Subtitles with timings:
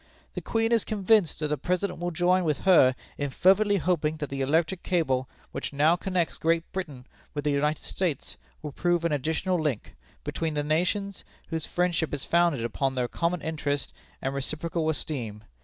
[0.33, 4.31] "The Queen is convinced that the President will join with her in fervently hoping that
[4.31, 9.11] the electric cable which now connects Great Britain with the United States will prove an
[9.11, 9.93] additional link
[10.23, 13.93] between the nations, whose friendship is founded upon their common interest
[14.23, 15.43] and reciprocal esteem.